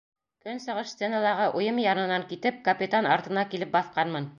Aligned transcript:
Көнсығыш 0.45 0.93
стеналағы 0.93 1.45
уйым 1.61 1.83
янынан 1.85 2.27
китеп, 2.33 2.61
капитан 2.71 3.15
артына 3.19 3.47
килеп 3.55 3.77
баҫҡанмын. 3.81 4.29